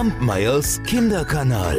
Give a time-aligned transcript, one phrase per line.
[0.00, 1.78] Kampmeyers Kinderkanal.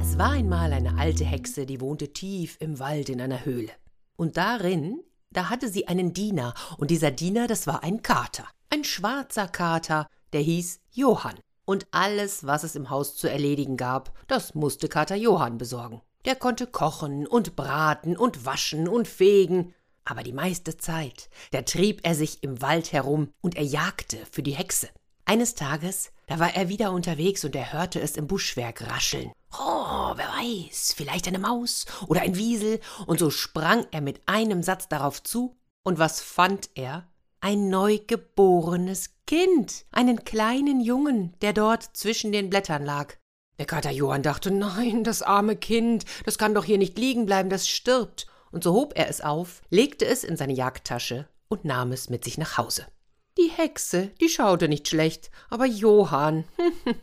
[0.00, 3.72] Es war einmal eine alte Hexe, die wohnte tief im Wald in einer Höhle.
[4.14, 5.00] Und darin,
[5.32, 10.06] da hatte sie einen Diener, und dieser Diener, das war ein Kater, ein schwarzer Kater,
[10.32, 11.40] der hieß Johann.
[11.64, 16.02] Und alles, was es im Haus zu erledigen gab, das musste Kater Johann besorgen.
[16.24, 19.74] Der konnte kochen und braten und waschen und fegen,
[20.06, 24.42] aber die meiste Zeit, da trieb er sich im Wald herum und er jagte für
[24.42, 24.88] die Hexe.
[25.26, 29.32] Eines Tages, da war er wieder unterwegs und er hörte es im Buschwerk rascheln.
[29.52, 34.62] Oh, wer weiß, vielleicht eine Maus oder ein Wiesel, und so sprang er mit einem
[34.62, 37.08] Satz darauf zu, und was fand er?
[37.40, 43.14] Ein neugeborenes Kind, einen kleinen Jungen, der dort zwischen den Blättern lag.
[43.58, 47.50] Der Kater Johann dachte, nein, das arme Kind, das kann doch hier nicht liegen bleiben,
[47.50, 51.92] das stirbt und so hob er es auf, legte es in seine Jagdtasche und nahm
[51.92, 52.86] es mit sich nach Hause.
[53.38, 56.44] Die Hexe, die schaute nicht schlecht, aber Johann,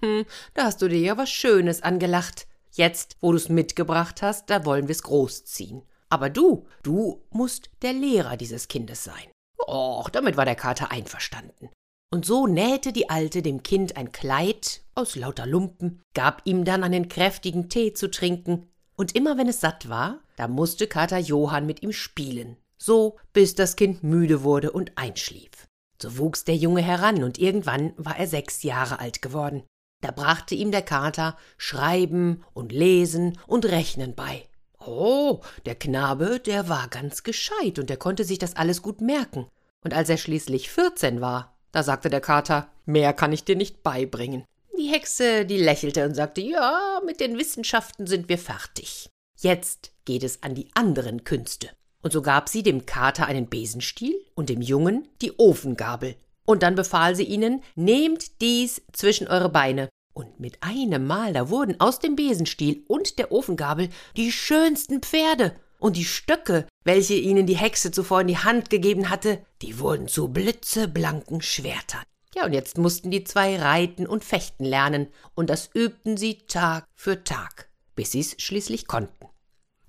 [0.55, 2.47] da hast du dir ja was Schönes angelacht.
[2.71, 5.83] Jetzt, wo du's mitgebracht hast, da wollen wir's großziehen.
[6.09, 9.31] Aber du, du musst der Lehrer dieses Kindes sein.
[9.67, 11.69] Och, damit war der Kater einverstanden.
[12.11, 16.83] Und so nähte die Alte dem Kind ein Kleid aus lauter Lumpen, gab ihm dann
[16.83, 21.65] einen kräftigen Tee zu trinken, und immer wenn es satt war, da musste Kater Johann
[21.65, 25.67] mit ihm spielen, so bis das Kind müde wurde und einschlief.
[26.01, 29.63] So wuchs der Junge heran und irgendwann war er sechs Jahre alt geworden.
[30.01, 34.49] Da brachte ihm der Kater Schreiben und Lesen und Rechnen bei.
[34.85, 39.47] Oh, der Knabe, der war ganz gescheit und er konnte sich das alles gut merken.
[39.81, 43.81] Und als er schließlich vierzehn war, da sagte der Kater, mehr kann ich dir nicht
[43.81, 44.43] beibringen.
[44.77, 49.09] Die Hexe, die lächelte und sagte, ja, mit den Wissenschaften sind wir fertig.
[49.43, 51.69] Jetzt geht es an die anderen Künste.
[52.01, 56.15] Und so gab sie dem Kater einen Besenstiel und dem Jungen die Ofengabel.
[56.45, 59.89] Und dann befahl sie ihnen, nehmt dies zwischen eure Beine.
[60.13, 65.53] Und mit einem Mal, da wurden aus dem Besenstiel und der Ofengabel die schönsten Pferde.
[65.77, 70.07] Und die Stöcke, welche ihnen die Hexe zuvor in die Hand gegeben hatte, die wurden
[70.07, 72.03] zu blitzeblanken Schwertern.
[72.33, 76.85] Ja, und jetzt mussten die zwei reiten und fechten lernen, und das übten sie Tag
[76.95, 79.32] für Tag, bis sie's schließlich konnten.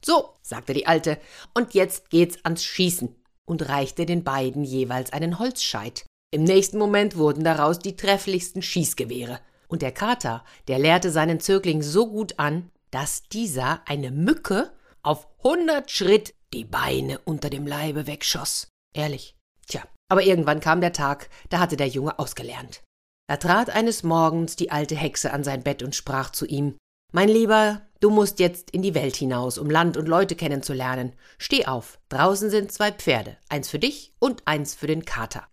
[0.05, 1.19] So, sagte die Alte,
[1.55, 3.15] und jetzt geht's ans Schießen,
[3.47, 6.05] und reichte den beiden jeweils einen Holzscheit.
[6.31, 11.83] Im nächsten Moment wurden daraus die trefflichsten Schießgewehre, und der Kater, der lehrte seinen Zögling
[11.83, 14.73] so gut an, dass dieser eine Mücke
[15.03, 18.69] auf hundert Schritt die Beine unter dem Leibe wegschoss.
[18.95, 19.35] Ehrlich.
[19.67, 22.83] Tja, aber irgendwann kam der Tag, da hatte der Junge ausgelernt.
[23.27, 26.77] Da trat eines Morgens die alte Hexe an sein Bett und sprach zu ihm
[27.13, 31.15] Mein Lieber, du musst jetzt in die Welt hinaus, um Land und Leute kennenzulernen.
[31.39, 35.47] Steh auf, draußen sind zwei Pferde, eins für dich und eins für den Kater.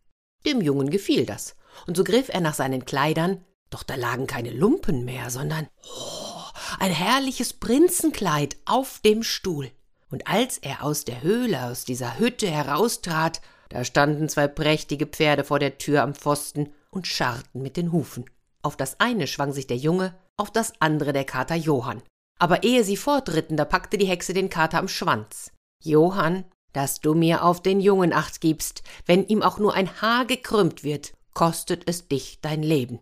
[0.45, 1.55] Dem Jungen gefiel das,
[1.87, 6.41] und so griff er nach seinen Kleidern, doch da lagen keine Lumpen mehr, sondern oh,
[6.77, 9.71] ein herrliches Prinzenkleid auf dem Stuhl.
[10.09, 13.39] Und als er aus der Höhle, aus dieser Hütte heraustrat,
[13.69, 18.25] da standen zwei prächtige Pferde vor der Tür am Pfosten und scharrten mit den Hufen.
[18.61, 22.01] Auf das eine schwang sich der Junge, auf das andere der Kater Johann.
[22.41, 25.51] Aber ehe sie fortritten, da packte die Hexe den Kater am Schwanz.
[25.83, 30.25] Johann, dass du mir auf den Jungen acht gibst, wenn ihm auch nur ein Haar
[30.25, 32.99] gekrümmt wird, kostet es dich dein Leben.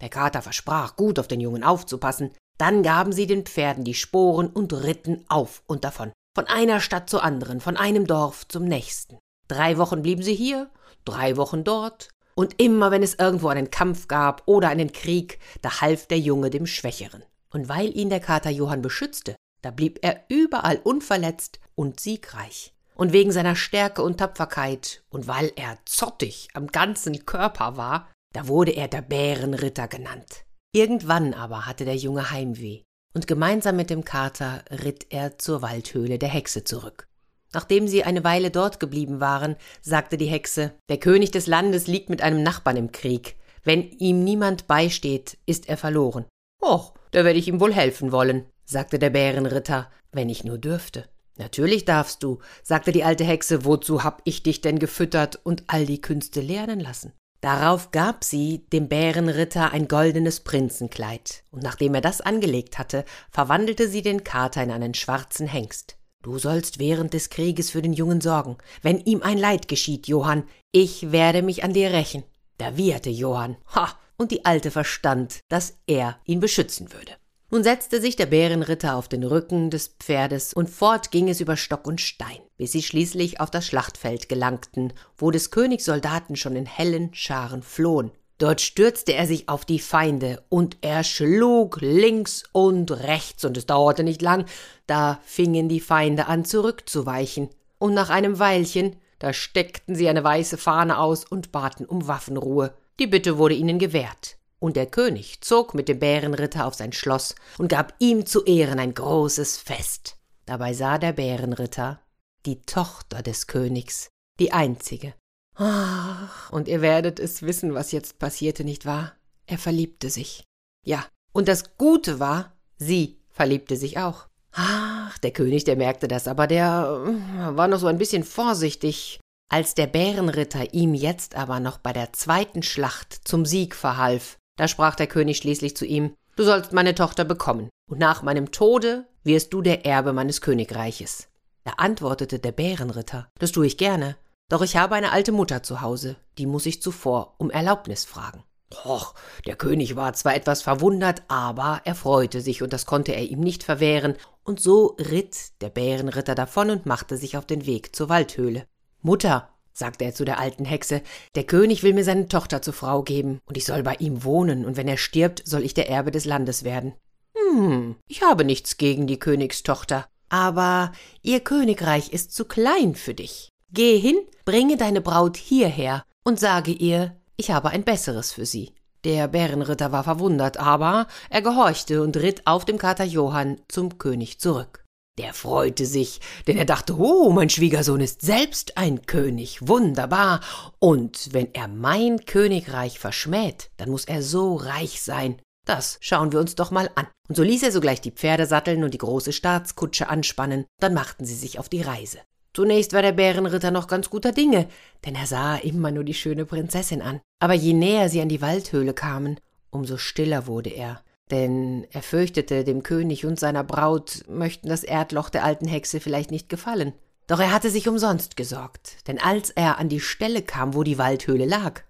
[0.00, 2.30] Der Kater versprach, gut auf den Jungen aufzupassen.
[2.58, 6.12] Dann gaben sie den Pferden die Sporen und ritten auf und davon.
[6.36, 9.18] Von einer Stadt zur anderen, von einem Dorf zum nächsten.
[9.48, 10.70] Drei Wochen blieben sie hier,
[11.04, 15.80] drei Wochen dort, und immer wenn es irgendwo einen Kampf gab oder einen Krieg, da
[15.80, 17.24] half der Junge dem Schwächeren.
[17.56, 22.74] Und weil ihn der Kater Johann beschützte, da blieb er überall unverletzt und siegreich.
[22.94, 28.46] Und wegen seiner Stärke und Tapferkeit und weil er zottig am ganzen Körper war, da
[28.46, 30.44] wurde er der Bärenritter genannt.
[30.74, 32.82] Irgendwann aber hatte der Junge Heimweh,
[33.14, 37.08] und gemeinsam mit dem Kater ritt er zur Waldhöhle der Hexe zurück.
[37.54, 42.10] Nachdem sie eine Weile dort geblieben waren, sagte die Hexe Der König des Landes liegt
[42.10, 43.36] mit einem Nachbarn im Krieg.
[43.64, 46.26] Wenn ihm niemand beisteht, ist er verloren.
[46.62, 51.08] Och, da werde ich ihm wohl helfen wollen, sagte der Bärenritter, wenn ich nur dürfte.
[51.38, 55.86] Natürlich darfst du, sagte die alte Hexe, wozu hab ich dich denn gefüttert und all
[55.86, 57.14] die Künste lernen lassen?
[57.40, 63.88] Darauf gab sie dem Bärenritter ein goldenes Prinzenkleid, und nachdem er das angelegt hatte, verwandelte
[63.88, 65.96] sie den Kater in einen schwarzen Hengst.
[66.22, 68.58] Du sollst während des Krieges für den Jungen sorgen.
[68.82, 72.24] Wenn ihm ein Leid geschieht, Johann, ich werde mich an dir rächen.
[72.58, 73.56] Da wieherte Johann.
[73.74, 73.96] Ha!
[74.16, 77.12] Und die Alte verstand, dass er ihn beschützen würde.
[77.50, 81.56] Nun setzte sich der Bärenritter auf den Rücken des Pferdes und fort ging es über
[81.56, 86.56] Stock und Stein, bis sie schließlich auf das Schlachtfeld gelangten, wo des Königs Soldaten schon
[86.56, 88.10] in hellen Scharen flohen.
[88.38, 93.64] Dort stürzte er sich auf die Feinde und er schlug links und rechts und es
[93.64, 94.44] dauerte nicht lang,
[94.86, 97.48] da fingen die Feinde an zurückzuweichen.
[97.78, 102.74] Und nach einem Weilchen, da steckten sie eine weiße Fahne aus und baten um Waffenruhe.
[102.98, 104.38] Die Bitte wurde ihnen gewährt.
[104.58, 108.78] Und der König zog mit dem Bärenritter auf sein Schloss und gab ihm zu Ehren
[108.78, 110.16] ein großes Fest.
[110.46, 112.00] Dabei sah der Bärenritter
[112.46, 114.08] die Tochter des Königs,
[114.38, 115.14] die einzige.
[115.56, 119.12] Ach, und ihr werdet es wissen, was jetzt passierte, nicht wahr?
[119.46, 120.44] Er verliebte sich.
[120.84, 124.28] Ja, und das Gute war, sie verliebte sich auch.
[124.52, 129.20] Ach, der König, der merkte das, aber der äh, war noch so ein bisschen vorsichtig.
[129.48, 134.66] Als der Bärenritter ihm jetzt aber noch bei der zweiten Schlacht zum Sieg verhalf, da
[134.66, 139.06] sprach der König schließlich zu ihm Du sollst meine Tochter bekommen, und nach meinem Tode
[139.22, 141.28] wirst du der Erbe meines Königreiches.
[141.64, 144.16] Da antwortete der Bärenritter Das tue ich gerne,
[144.48, 148.44] doch ich habe eine alte Mutter zu Hause, die muss ich zuvor um Erlaubnis fragen.
[148.84, 149.14] Och,
[149.46, 153.40] der König war zwar etwas verwundert, aber er freute sich, und das konnte er ihm
[153.40, 158.08] nicht verwehren, und so ritt der Bärenritter davon und machte sich auf den Weg zur
[158.08, 158.66] Waldhöhle.
[159.06, 161.00] Mutter, sagte er zu der alten Hexe,
[161.36, 164.64] der König will mir seine Tochter zur Frau geben, und ich soll bei ihm wohnen,
[164.64, 166.92] und wenn er stirbt, soll ich der Erbe des Landes werden.
[167.36, 170.90] Hm, ich habe nichts gegen die Königstochter, aber
[171.22, 173.48] ihr Königreich ist zu klein für dich.
[173.70, 178.72] Geh hin, bringe deine Braut hierher und sage ihr, ich habe ein besseres für sie.
[179.04, 184.40] Der Bärenritter war verwundert, aber er gehorchte und ritt auf dem Kater Johann zum König
[184.40, 184.85] zurück.
[185.18, 190.40] Der freute sich, denn er dachte, oh, mein Schwiegersohn ist selbst ein König, wunderbar,
[190.78, 195.40] und wenn er mein Königreich verschmäht, dann muss er so reich sein.
[195.64, 197.06] Das schauen wir uns doch mal an.
[197.28, 201.24] Und so ließ er sogleich die Pferde satteln und die große Staatskutsche anspannen, dann machten
[201.24, 202.18] sie sich auf die Reise.
[202.52, 204.68] Zunächst war der Bärenritter noch ganz guter Dinge,
[205.06, 207.20] denn er sah immer nur die schöne Prinzessin an.
[207.40, 209.40] Aber je näher sie an die Waldhöhle kamen,
[209.70, 215.28] umso stiller wurde er denn er fürchtete, dem König und seiner Braut möchten das Erdloch
[215.28, 216.92] der alten Hexe vielleicht nicht gefallen.
[217.26, 220.96] Doch er hatte sich umsonst gesorgt, denn als er an die Stelle kam, wo die
[220.96, 221.82] Waldhöhle lag,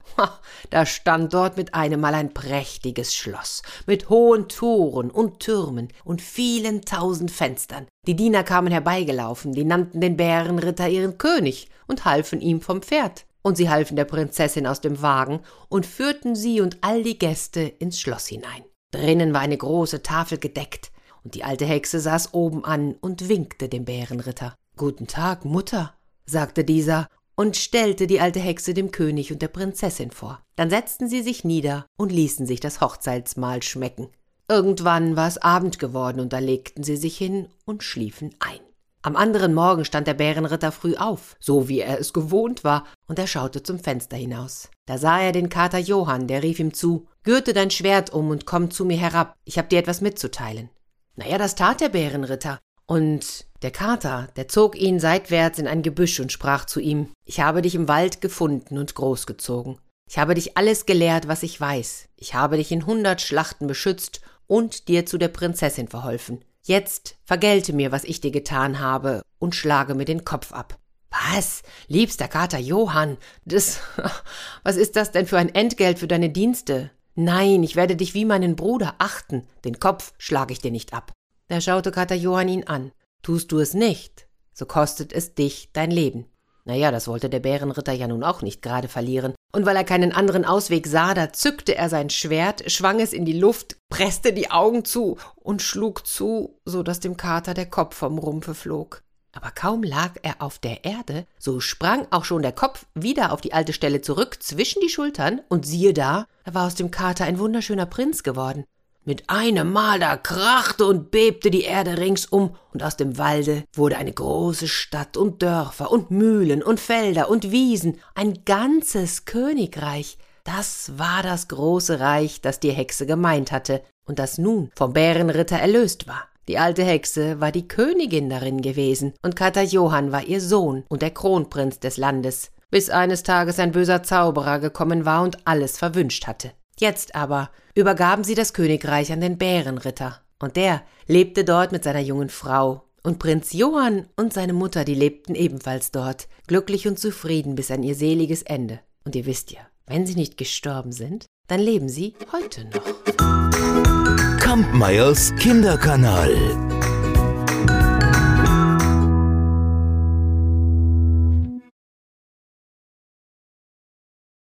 [0.70, 6.22] da stand dort mit einem Mal ein prächtiges Schloss, mit hohen Toren und Türmen und
[6.22, 7.86] vielen tausend Fenstern.
[8.06, 13.26] Die Diener kamen herbeigelaufen, die nannten den Bärenritter ihren König und halfen ihm vom Pferd.
[13.42, 17.60] Und sie halfen der Prinzessin aus dem Wagen und führten sie und all die Gäste
[17.60, 18.64] ins Schloss hinein.
[18.96, 20.90] Drinnen war eine große Tafel gedeckt,
[21.22, 24.54] und die alte Hexe saß oben an und winkte dem Bärenritter.
[24.76, 25.94] Guten Tag, Mutter,
[26.24, 30.42] sagte dieser und stellte die alte Hexe dem König und der Prinzessin vor.
[30.56, 34.08] Dann setzten sie sich nieder und ließen sich das Hochzeitsmahl schmecken.
[34.48, 38.60] Irgendwann war es Abend geworden, und da legten sie sich hin und schliefen ein.
[39.06, 43.20] Am anderen Morgen stand der Bärenritter früh auf, so wie er es gewohnt war, und
[43.20, 44.68] er schaute zum Fenster hinaus.
[44.84, 48.46] Da sah er den Kater Johann, der rief ihm zu Gürte dein Schwert um und
[48.46, 50.70] komm zu mir herab, ich hab dir etwas mitzuteilen.
[51.14, 52.58] Naja, das tat der Bärenritter.
[52.84, 57.38] Und der Kater, der zog ihn seitwärts in ein Gebüsch und sprach zu ihm Ich
[57.38, 59.78] habe dich im Wald gefunden und großgezogen.
[60.10, 62.08] Ich habe dich alles gelehrt, was ich weiß.
[62.16, 66.44] Ich habe dich in hundert Schlachten beschützt und dir zu der Prinzessin verholfen.
[66.66, 70.80] Jetzt vergelte mir, was ich dir getan habe, und schlage mir den Kopf ab.
[71.10, 71.62] Was?
[71.86, 73.78] Liebster Kater Johann, das.
[74.64, 76.90] Was ist das denn für ein Entgelt für deine Dienste?
[77.14, 81.12] Nein, ich werde dich wie meinen Bruder achten, den Kopf schlage ich dir nicht ab.
[81.46, 82.90] Da schaute Kater Johann ihn an.
[83.22, 86.26] Tust du es nicht, so kostet es dich dein Leben.
[86.66, 89.34] Naja, das wollte der Bärenritter ja nun auch nicht gerade verlieren.
[89.52, 93.24] Und weil er keinen anderen Ausweg sah, da zückte er sein Schwert, schwang es in
[93.24, 97.94] die Luft, presste die Augen zu und schlug zu, so dass dem Kater der Kopf
[97.94, 99.02] vom Rumpfe flog.
[99.32, 103.40] Aber kaum lag er auf der Erde, so sprang auch schon der Kopf wieder auf
[103.40, 107.26] die alte Stelle zurück zwischen die Schultern, und siehe da, da war aus dem Kater
[107.26, 108.64] ein wunderschöner Prinz geworden.
[109.08, 113.98] Mit einem Mal da krachte und bebte die Erde ringsum, und aus dem Walde wurde
[113.98, 120.18] eine große Stadt und Dörfer und Mühlen und Felder und Wiesen, ein ganzes Königreich.
[120.42, 125.56] Das war das große Reich, das die Hexe gemeint hatte und das nun vom Bärenritter
[125.56, 126.24] erlöst war.
[126.48, 131.02] Die alte Hexe war die Königin darin gewesen, und Kater Johann war ihr Sohn und
[131.02, 136.26] der Kronprinz des Landes, bis eines Tages ein böser Zauberer gekommen war und alles verwünscht
[136.26, 136.50] hatte.
[136.78, 142.00] Jetzt aber übergaben sie das Königreich an den Bärenritter, und der lebte dort mit seiner
[142.00, 147.54] jungen Frau, und Prinz Johann und seine Mutter, die lebten ebenfalls dort, glücklich und zufrieden
[147.54, 148.80] bis an ihr seliges Ende.
[149.04, 154.40] Und ihr wisst ja, wenn sie nicht gestorben sind, dann leben sie heute noch.
[154.40, 156.75] Kampmeyers Kinderkanal.